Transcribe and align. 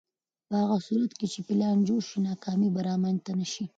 په 0.47 0.53
هغه 0.61 0.77
صورت 0.87 1.11
کې 1.19 1.27
چې 1.33 1.39
پلان 1.47 1.77
جوړ 1.87 2.01
شي، 2.09 2.17
ناکامي 2.29 2.69
به 2.75 2.81
رامنځته 2.89 3.31
نه 3.39 3.47
شي. 3.53 3.65